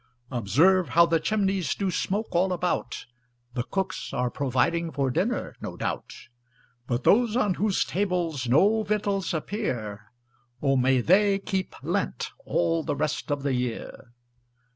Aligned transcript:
Observe 0.31 0.89
how 0.89 1.05
the 1.05 1.19
chimneys 1.19 1.75
Do 1.75 1.91
smoke 1.91 2.29
all 2.31 2.51
about; 2.51 3.05
The 3.53 3.61
cooks 3.61 4.11
are 4.13 4.31
providing 4.31 4.91
For 4.91 5.11
dinner, 5.11 5.55
no 5.61 5.77
doubt; 5.77 6.15
But 6.87 7.03
those 7.03 7.35
on 7.37 7.53
whose 7.53 7.85
tables 7.85 8.49
No 8.49 8.81
victuals 8.81 9.31
appear, 9.31 10.11
O 10.59 10.75
may 10.75 11.01
they 11.01 11.37
keep 11.37 11.75
Lent 11.83 12.31
All 12.45 12.81
the 12.81 12.95
rest 12.95 13.31
of 13.31 13.43
the 13.43 13.53
year. 13.53 14.07